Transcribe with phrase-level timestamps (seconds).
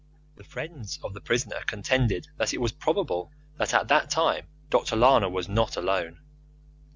[0.35, 4.95] The friends of the prisoner contended that it was probable that at that time Dr.
[4.95, 6.17] Lana was not alone.